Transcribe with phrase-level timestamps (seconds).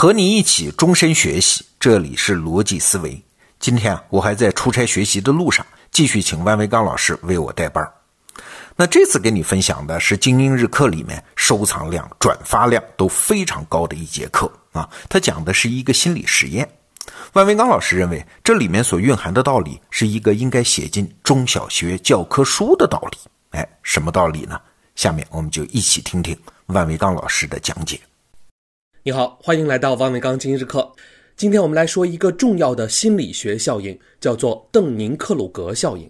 [0.00, 3.22] 和你一起终身学习，这里是逻辑思维。
[3.58, 7.92] 今天啊，我还在出差学习的路上，继续请万维刚老师为我带班儿。
[8.76, 14.88] 那这次给你分享的是精英日课里面收藏量、转发量都非常高的一节课啊。
[15.06, 16.66] 它讲的是一个心理实验。
[17.34, 23.18] 万维刚老师认为，这里面所蕴含的道理是一个应该写进中小学教科书的道理。
[23.50, 24.58] 哎，什么道理呢？
[24.96, 26.34] 下面我们就一起听听
[26.68, 28.00] 万维刚老师的讲解。
[29.02, 30.92] 你好，欢迎来到王伟刚今日课。
[31.34, 36.06] 今天我们来说一个重要的心理学效应，叫做邓宁克鲁格效应。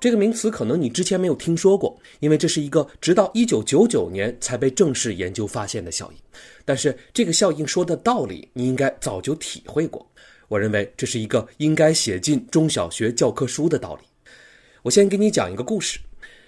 [0.00, 6.18] 这个名词可能你之前没有听说过，因为这是一个直到一九九九年才被正式研究发现的效应。
[6.64, 10.10] 但是这个效应说的道理，你应该早就体会过。
[10.48, 14.32] 我认为这是一个应该写进中小学教科书的道理。
[14.80, 16.00] 我先给你讲一个故事。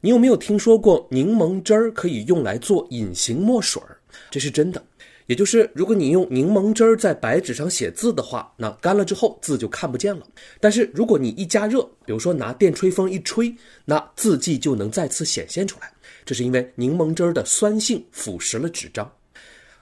[0.00, 3.98] 你有没有听说过柠檬汁儿可以用来做隐形墨水儿？
[4.30, 4.82] 这是真的。
[5.26, 10.26] 也就是，如果你用柠檬汁儿在白纸上写字的话，那干了之后字就看不见了。
[10.60, 13.54] 但是如果你一加热，比如说拿电吹风一吹，
[13.84, 15.92] 那字迹就能再次显现出来。
[16.24, 19.10] 这是因为柠檬汁儿的酸性腐蚀了纸张。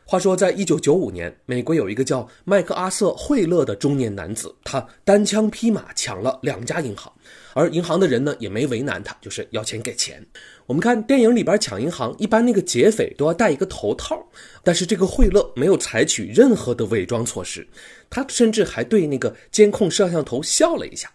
[0.06, 7.10] 话说，在一九九五年，美国有一个叫麦克阿瑟·惠勒的中年男子，他单枪匹马抢了两家银行，
[7.55, 10.25] 而银行的人呢也没为难他，就是要钱给钱。
[10.66, 14.22] 我们看电影里边抢银行，一般那个劫匪都要戴一个头套，
[14.62, 17.66] 但是这个惠勒没有采取任何的伪装措施，
[18.10, 21.10] 他甚至还对那个监控摄像头笑了一下。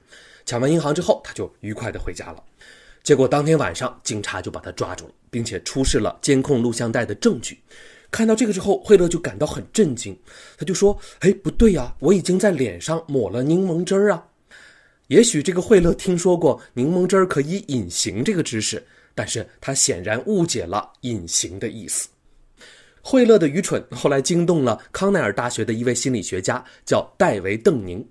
[0.48, 2.44] 抢完银行之后，他就愉快的回家了。
[3.04, 7.60] 结果当天晚上，警察就把他抓住了，并且出示了监控录像带的证据。
[8.12, 10.18] 看到这个之后，惠勒就感到很震惊，
[10.58, 14.26] 他就说：“哎，不对呀，我已经在脸上抹了柠檬汁儿啊。”
[15.08, 18.84] 也许这个惠勒听说过柠檬汁儿可以隐形这个知识，
[19.16, 22.08] 但是他显然误解了“隐形”的意思。
[23.02, 28.06] 惠勒的愚蠢后来惊动了康奈尔大学的一位心理学家，叫戴维·邓宁，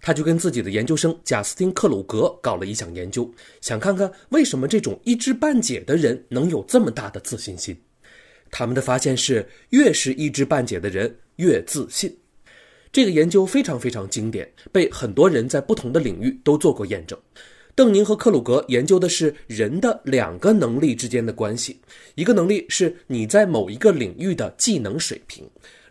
[0.00, 7.74] 他就跟自己的研究生贾斯汀·克鲁格搞了一项研究，想看看为什么这种一知半解的人能有这么大的自信心。
[8.52, 12.14] 他们的发现是，越是一知半解的人越自信。
[12.92, 17.18] 这个研究非常非常经典，被很多人在不同的领域都做过验证。
[17.74, 21.80] 邓宁和克鲁格研究的是人的两个能力之间的关系，
[22.14, 25.48] 一个能力是你在某一个领域的技能水平，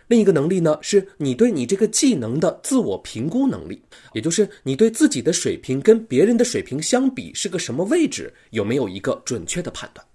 [0.08, 3.82] 另一个能力呢是你对你这个技能的自我评估能力，
[4.14, 10.06] 也就是你对自己的水平跟别人的水平相比是个什么位置，有没有一个准确的判断。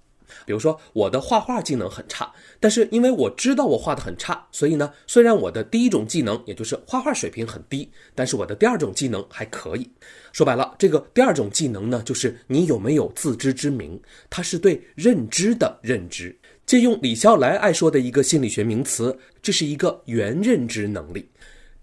[0.47, 9.91] 比如说，我的画画技能很差，但是因为我知道我画的很差，所以呢，虽然我的第一种技能也就是画画水平很低，但是我的第二种技能还可以。
[10.33, 16.35] 说白了，这个第二种技能呢，就是你有没有自知之明，它是对认知的认知。
[16.65, 21.29] 借用李笑来爱说的一个心理学名词，这是一个原认知能力。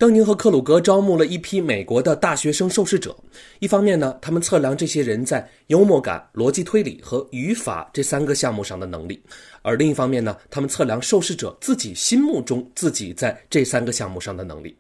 [0.04, 3.16] 邓宁和克鲁格招募了一批美国的大学生受试者，
[3.60, 9.24] 一方面呢，他们测量这些人在幽默感、逻辑推理和语法这三个项目上的能力，
[9.62, 14.76] 而另一方面呢，他们测量受试者自己心目中自己在这三个项目上的能力。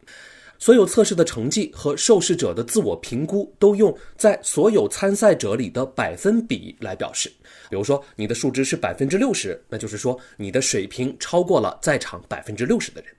[0.59, 7.31] 所有测试的成绩和受试者的自我评估都用在所有参赛者里的百分比来表示。
[7.69, 13.09] 比如说，你的数值是百分之六十，那就是说你的水平超过了在场百分之六十的人。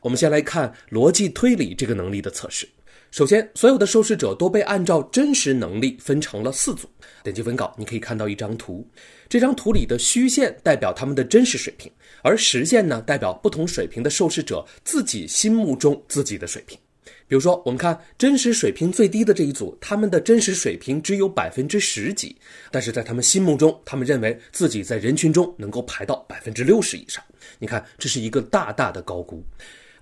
[0.00, 2.68] 我们先来看逻辑推理这个能力的测试。
[3.10, 6.86] 首先，所有的受试者都被按照真实能力分成了四组。
[7.22, 8.86] 点击文稿，你可以看到一张图。
[9.30, 11.90] 这张图里的虚线代表他们的真实水平，
[12.22, 16.78] 而实线呢，代表不同水平的受试者自己心目中自己的水平。
[17.26, 22.36] 比如说，我们看真实水平最低的这一组，他们的真实水平只有百分之十几，
[22.70, 27.24] 但是在他们心目中，他们认为自己在人群中能够排到百分之六十以上。
[27.58, 29.42] 你看，这是一个大大的高估。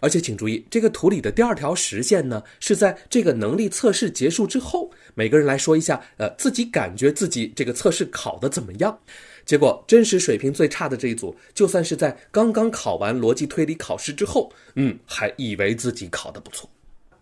[0.00, 8.98] 而且请注意，这个图里的第二条实线呢，是在这个能力测试结束之后，每个人来说一下，呃，自己感觉自己这个测试考的怎么样。
[9.44, 16.68] 结果，真实水平最差的这一组，就算是在刚刚考完逻辑推理考试之后，嗯，还以为自己考得不错。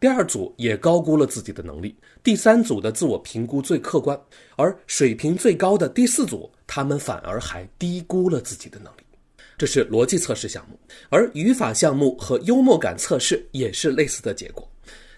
[0.01, 4.19] 第二组也高估了自己的能力，第三组的自我评估最客观，
[4.57, 9.04] 而水平最高的第四组，他们反而还低估了自己的能力。
[9.57, 10.79] 这是逻辑测试项目，
[11.09, 14.69] 而语法项目和幽默感测试也是类似的结果。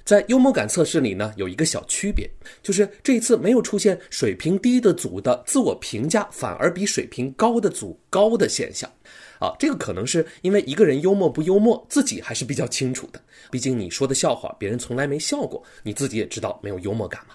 [0.04, 2.30] 在幽默感测试里呢，有一个小区别，
[2.62, 8.88] 就是这一次没有出现水平低的组的自我评价反而比水平高的组高的现象。
[9.40, 13.20] 啊，这个可能是因为一个人幽默不幽默，自己还是比较清楚的。
[13.50, 17.34] 毕竟你说的笑话，别人从来没笑过，你自己也知道没有幽默感嘛。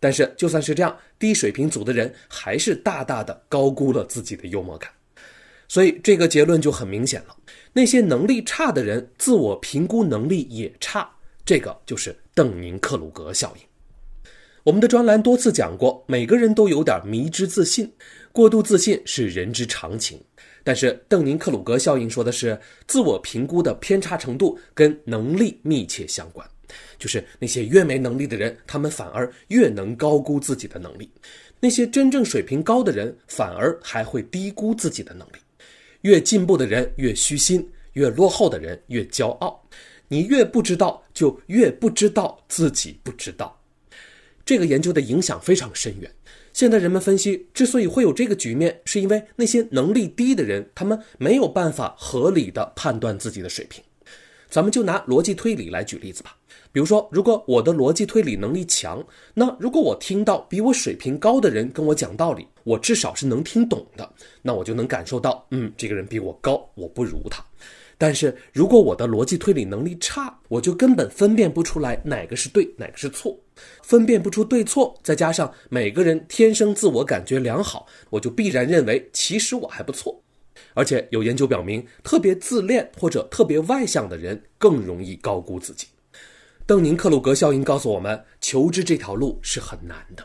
[0.00, 4.90] 但是就算是这样，低水平组的人还是大大的高估了自己的幽默感。
[5.70, 7.36] 所以这个结论就很明显了：
[7.72, 11.08] 那些能力差的人，自我评估能力也差。
[11.44, 13.62] 这个就是邓宁克鲁格效应。
[14.64, 17.88] 我们的专栏多次讲过，每个人都有点迷之自信，
[18.32, 20.20] 过度自信是人之常情。
[20.64, 22.58] 但是邓宁克鲁格效应说的是，
[22.88, 26.44] 自我评估的偏差程度跟能力密切相关，
[26.98, 31.06] 就是那些越没能力的人，他们反而越能高估自己的能力；
[31.60, 35.36] 那些真正水平高的人，反而还会低估自己的能力。
[36.02, 39.62] 越进步的人越虚心，越落后的人越骄傲。
[40.08, 43.60] 你越不知道，就越不知道自己不知道。
[44.44, 46.10] 这个研究的影响非常深远。
[46.52, 53.82] 现在人们分析，之所以会有这个局面，是因为那些能力低的人，他们没有办法合理的判断自己的水平。
[54.48, 56.36] 咱们就拿逻辑推理来举例子吧。
[56.72, 59.04] 比如说，如果我的逻辑推理能力强，
[59.34, 64.08] 那如果我听到比我水平高的人跟我讲道理，我至少是能听懂的，
[64.42, 67.44] 那我就能感受到，嗯，这个人比我高，我不如他。
[67.98, 73.38] 但是如果我的逻辑推理能力差，我就根本分辨不出来哪个是对，哪个是错，
[73.82, 80.18] 分辨不出对错，再加上每个人天生自我感觉良好，我就必然认为其实我还不错。
[80.72, 85.86] 而且有研究表明，特别自恋或者特别外向的人更容易高估自己。
[86.66, 90.24] 邓宁克鲁格效应告诉我们，求知这条路是很难的。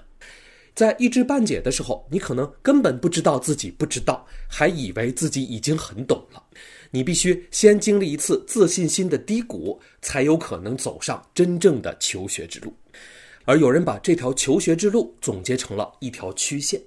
[0.76, 6.44] 在一知半解的时候，你可能根本不知道自己不知道，还以为自己已经很懂了。
[6.92, 12.74] 你必须先经历一次自信心的低谷，才有可能走上真正的求学之路。
[13.46, 16.82] 而有人把这条求学之路总结成了一条曲线。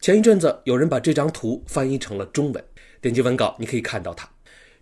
[0.00, 2.64] 前一阵子，有人把这张图翻译成了中文，
[3.00, 4.28] 点击文稿你可以看到它。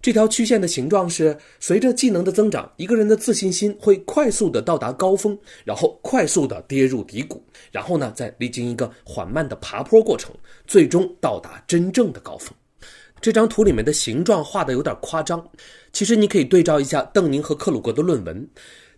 [0.03, 7.41] 这条曲线的形状是：随着技能的增长，一个人的自信心会快速的到达高峰，然后快速的跌入低谷，
[7.71, 10.35] 然后呢，再历经一个缓慢的爬坡过程，
[10.67, 12.53] 最终到达真正的高峰。
[13.21, 15.49] 这张图里面的形状画的有点夸张，
[15.93, 18.49] 其实你可以对照一下邓宁和克鲁格的论文。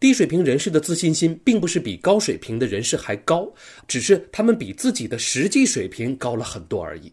[0.00, 3.46] 低水平人士的自信心并不是比高水平的人士还高，
[3.86, 7.12] 只是他们比自己的实际水平高了很多而已。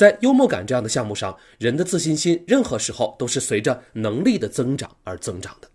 [0.00, 5.68] 在幽默感这样的项目上，人的自信心任何时候都是随着能力的增长而增长的。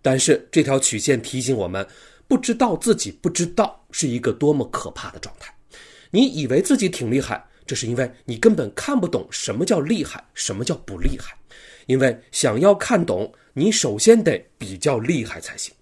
[0.00, 1.84] 但是这条曲线提醒我们，
[2.28, 5.52] 不知道自己不知道是一个多么可怕的状态。
[6.12, 7.44] 你以为自己挺厉害。
[7.66, 11.36] 这是因为你根本看不懂什么叫厉害，什么叫不厉害。
[11.86, 15.74] 因为想要看懂，你首先得比较厉害才行。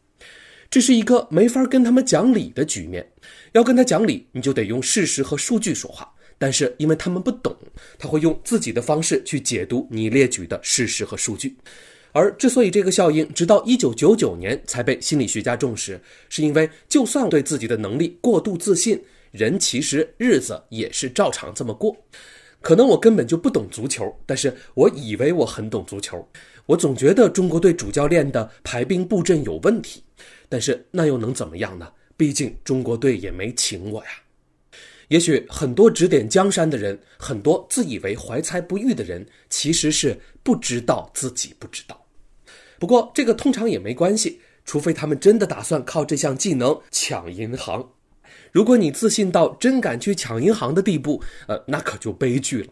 [0.70, 3.06] 这是一个没法跟他们讲理的局面。
[3.52, 6.10] 要跟他讲理，你就得用事实和数据说话。
[6.38, 7.56] 但是因为他们不懂，
[7.98, 11.56] 他会用自己的方式去解读你列举的事实和数据。
[12.12, 19.02] 而之所以这个效应直到一九九九年才被心理学家重视，是因为就算对自己的能力过度自信。
[19.32, 21.96] 人其实日子也是照常这么过，
[22.60, 26.24] 可能我根本就不懂足球，但是我以为我很懂足球。
[26.66, 30.04] 我总觉得中国队主教练的排兵布阵有问题，
[30.48, 31.90] 但是那又能怎么样呢？
[32.16, 34.10] 毕竟中国队也没请我呀。
[35.08, 42.00] 也许很多指点江山的人，很多自以为怀才不遇的人，其实是不知道自己不知道。
[42.78, 47.88] 不过这个通常也没关系，除非他们真的打算靠这项技能抢银行。
[48.50, 52.68] 如果你自信到真敢去抢银行的地步，呃，那可就悲剧了。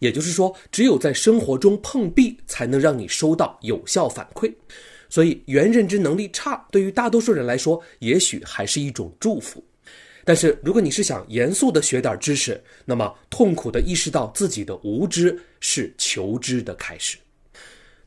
[0.00, 4.52] 也就是说，只有在生活中碰壁，才能让你收到有效反馈。
[5.08, 9.64] 所以，原认知能力差对于大多数人来说，也许还是一种祝福。
[10.24, 17.18] 但是，如果你是想严肃的学点知识，那么痛苦的意识到自己的无知是求知的开始。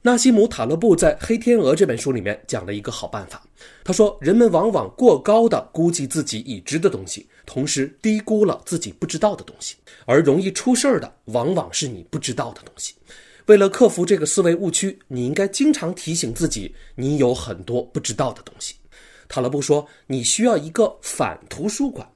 [0.02, 3.46] 纳西姆·塔勒布在《黑天鹅》这本书里面讲了一个好办法。
[3.84, 9.76] 他说，人们往往过高的估计自己已知的东西，同时低估了自己不知道的东西。
[10.06, 12.94] 而容易出事儿的，往往是你不知道的东西。
[13.48, 18.76] 为了克服这个思维误区，你应该经常提醒自己，你有很多不知道的东西。
[19.28, 22.08] 塔勒布说，你需要一个反图书馆。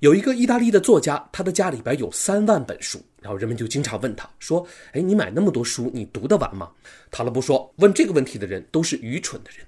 [0.00, 3.00] 有一个意大利的作家，他的家里边有三万本书。
[3.20, 6.68] 然后人们就经常问他说：“哎，你买那么多书，你读得完吗？”
[7.12, 9.64] 塔勒布说：“问这个问题的人都是愚蠢的人，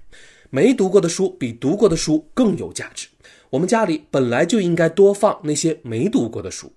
[0.49, 3.07] 没读过的书比读过的书更有价值。
[3.49, 6.69] 我们家里本来就应该多放那些没读过的书。”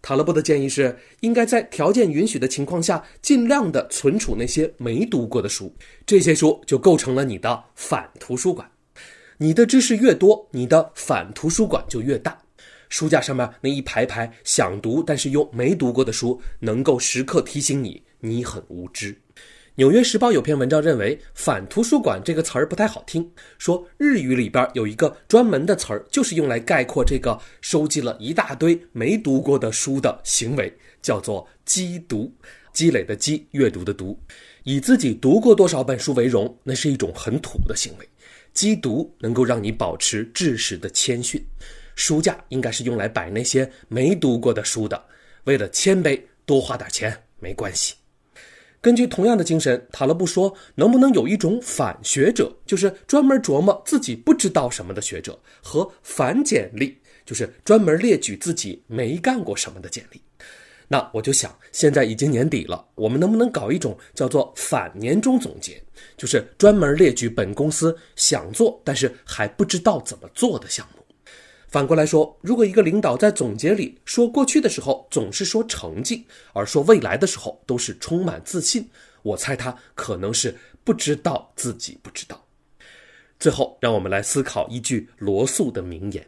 [0.00, 5.70] 塔勒布的建议是，应该在条件允许的情况下，尽量的存储那些没读过的书，
[6.06, 8.68] 这些书就构成了你的反图书馆。
[9.42, 12.40] 你的知识越多，你的反图书馆就越大。
[12.88, 19.20] 书架上面那一排排想读但是又没读过的书，能够时刻提醒你你很无知。
[19.74, 30.72] 纽约时报有篇文章认为“反图书馆”这个词儿不太好听，说日语里边有一个专门的词儿，就是用来概括这个收集了一大堆没读过的书的行为，
[31.02, 32.32] 叫做“积读”。
[32.72, 34.18] 积累的积，阅读的读，
[34.62, 38.08] 以自己读过多少本书为荣，那是一种很土的行为。
[38.54, 41.44] 积读能够让你保持知识的谦逊，
[41.96, 45.02] 书架应该是用来摆那些没读过的书的。
[45.44, 47.94] 为了谦卑，多花点钱没关系。
[48.80, 60.20] 根据同样的精神，塔勒布说，能不能有一种反学者，就是专门琢磨自己不知道什么的学者，和反简历，就是专门列举自己没干过什么的简历。
[60.88, 65.80] 那我就想，现在已经年底了，我们能不能搞一种叫做反年终总结，
[66.16, 71.04] 就是专门列举本公司想做但是还不知道怎么做的项目？
[71.68, 78.86] 反过来说，如果一个领导在总结里说过去的时候总是说成绩，而说未来的时候都是充满自信，
[79.22, 80.54] 我猜他可能是
[80.84, 82.44] 不知道自己不知道。
[83.40, 86.24] 最后，让我们来思考一句罗素的名言，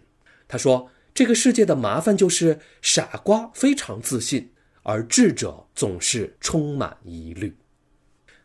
[0.48, 4.50] 他说：“这个世界的麻烦就是傻瓜非常自信，
[4.82, 7.54] 而智者总是充满疑虑。”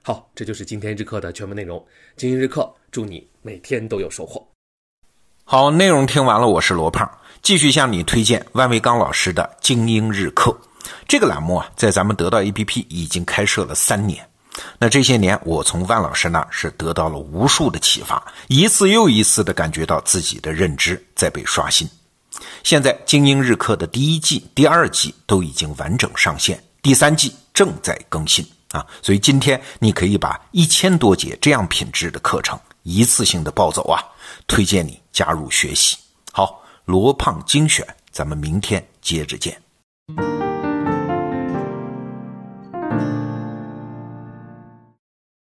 [0.10, 1.86] 好，这就是今天日课的全部内容。
[2.18, 4.44] 今日课，祝你每天都有收获。
[5.44, 7.08] 好，内容听完了，我是罗胖，
[7.44, 10.60] 继续向你推荐万维刚老师的精英日课。
[11.08, 14.28] 这个栏目啊，在咱们得到 APP 已经开设了三年。
[14.80, 21.88] 那这些年，我从万老师那是得到了无数的启发，一次又一次的感觉到自己的认知在被刷新。
[22.64, 34.04] 现在精英日课的第一季、第二季都已经完整上线，第三季正在更新啊，所以今天你可以把一千多节这样品质的课程一次性的抱走啊。
[34.48, 35.98] 推荐你加入学习。
[36.32, 39.60] 好，罗胖精选，咱们明天接着见。